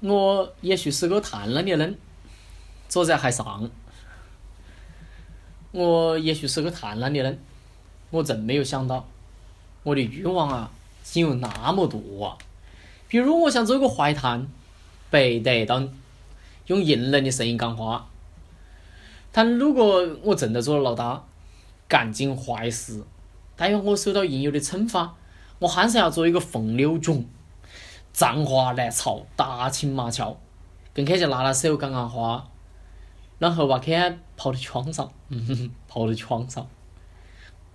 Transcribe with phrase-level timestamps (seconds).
[0.00, 1.98] 我也许是个贪婪的人，
[2.88, 3.70] 坐在海上。
[5.72, 7.38] 我也许是个贪婪的人，
[8.10, 9.08] 我真没有想到，
[9.82, 10.70] 我的欲望啊，
[11.02, 12.38] 竟有那么多啊！
[13.08, 14.48] 比如，我想做个坏蛋，
[15.10, 15.82] 白得到
[16.66, 18.08] 用硬人的声音讲话。
[19.32, 21.24] 但如果我真的做了老大，
[21.88, 23.04] 干尽坏事，
[23.54, 25.14] 但愿我受到应有的惩罚，
[25.58, 27.24] 我还是要做一个风流囧。
[28.16, 30.38] 脏话难操，打情骂俏，
[30.94, 32.48] 跟客家拉拉手讲讲话，
[33.38, 33.92] 然后把客
[34.38, 35.12] 抛到床上，
[35.86, 36.66] 抛到床上。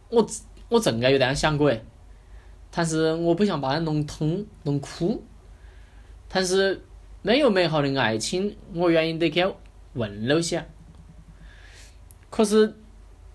[0.10, 0.28] 我
[0.68, 1.86] 我正该有这样想过诶，
[2.72, 5.24] 但是我不想把人弄痛弄哭。
[6.28, 6.82] 但是
[7.22, 9.46] 没有美好的爱情，我愿意得给
[9.94, 10.66] 温柔些。
[12.32, 12.76] 可是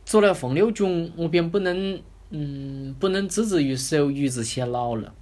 [0.05, 5.15] 做了风流囧，我便不能，嗯，不能置之于手，与之偕老了。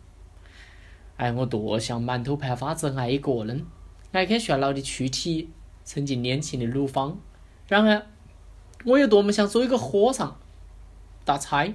[1.16, 3.64] 哎，我多想满头白发只爱一个人，
[4.10, 5.48] 爱看炫老的躯体，
[5.84, 7.18] 曾经年轻的乳房。
[7.68, 8.06] 然而，
[8.84, 10.36] 我又多么想做一个和尚，
[11.24, 11.72] 打柴、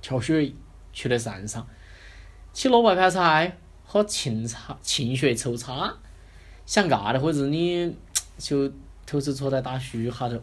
[0.00, 0.56] 挑水，
[0.92, 1.66] 去了山上，
[2.52, 5.96] 吃萝卜盘菜，喝清茶、清水抽茶，
[6.66, 7.96] 想尬的会子你
[8.36, 8.70] 就
[9.06, 10.40] 头子坐在大树下头。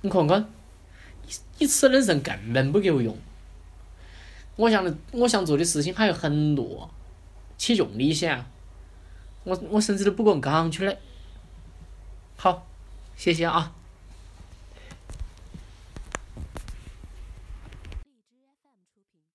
[0.00, 0.44] 你看看，
[1.58, 3.16] 你吃的人根本不够用。
[4.56, 6.90] 我想的，我想做的事情还有很多。
[7.60, 8.42] 起用力些，
[9.44, 10.96] 我我甚至都不敢讲出来。
[12.36, 12.66] 好，
[13.14, 13.74] 谢谢啊。